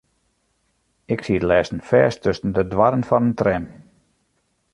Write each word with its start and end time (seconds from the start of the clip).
Ik 1.13 1.21
siet 1.25 1.47
lêsten 1.49 1.81
fêst 1.89 2.19
tusken 2.23 2.51
de 2.55 2.63
doarren 2.71 3.07
fan 3.09 3.25
in 3.29 3.37
tram. 3.39 3.65